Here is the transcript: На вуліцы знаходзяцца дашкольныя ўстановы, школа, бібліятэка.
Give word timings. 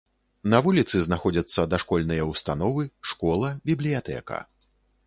На 0.53 0.61
вуліцы 0.67 1.01
знаходзяцца 1.07 1.67
дашкольныя 1.75 2.27
ўстановы, 2.31 2.83
школа, 3.13 3.57
бібліятэка. 3.73 4.47